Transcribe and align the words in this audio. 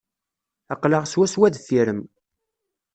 Aql-aɣ 0.73 1.03
swaswa 1.07 1.47
deffir-m. 1.53 2.01